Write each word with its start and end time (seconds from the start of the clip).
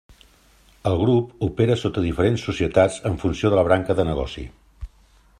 El 0.91 0.95
grup 1.01 1.43
opera 1.47 1.75
sota 1.81 2.03
diferents 2.05 2.45
societats, 2.49 2.97
en 3.11 3.19
funció 3.25 3.51
de 3.55 3.59
la 3.61 3.67
branca 3.69 3.97
de 4.01 4.07
negoci. 4.11 4.47